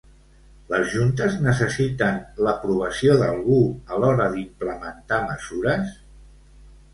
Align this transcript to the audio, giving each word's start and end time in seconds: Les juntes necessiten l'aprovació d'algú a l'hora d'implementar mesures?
Les 0.69 0.85
juntes 0.93 1.35
necessiten 1.47 2.17
l'aprovació 2.47 3.19
d'algú 3.19 3.59
a 3.97 4.01
l'hora 4.05 4.27
d'implementar 4.37 5.21
mesures? 5.29 5.95